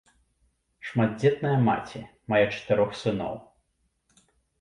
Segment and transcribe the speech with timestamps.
[0.87, 2.01] Шматдзетная маці,
[2.33, 3.37] мае чатырох сыноў.